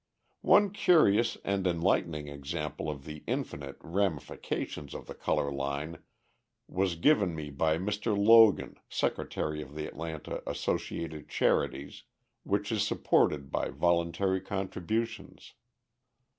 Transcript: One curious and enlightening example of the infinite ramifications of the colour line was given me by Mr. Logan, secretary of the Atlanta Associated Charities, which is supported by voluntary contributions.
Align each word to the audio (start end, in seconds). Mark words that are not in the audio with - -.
One 0.41 0.71
curious 0.71 1.37
and 1.45 1.67
enlightening 1.67 2.27
example 2.27 2.89
of 2.89 3.05
the 3.05 3.23
infinite 3.27 3.75
ramifications 3.81 4.95
of 4.95 5.05
the 5.05 5.13
colour 5.13 5.51
line 5.51 5.99
was 6.67 6.95
given 6.95 7.35
me 7.35 7.51
by 7.51 7.77
Mr. 7.77 8.17
Logan, 8.17 8.79
secretary 8.89 9.61
of 9.61 9.75
the 9.75 9.85
Atlanta 9.85 10.41
Associated 10.49 11.29
Charities, 11.29 12.01
which 12.41 12.71
is 12.71 12.81
supported 12.81 13.51
by 13.51 13.69
voluntary 13.69 14.41
contributions. 14.41 15.53